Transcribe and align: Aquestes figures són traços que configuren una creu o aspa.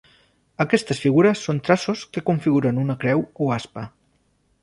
Aquestes 0.63 1.01
figures 1.03 1.43
són 1.49 1.59
traços 1.67 2.07
que 2.17 2.25
configuren 2.31 2.81
una 2.87 2.97
creu 3.05 3.23
o 3.45 3.51
aspa. 3.59 3.87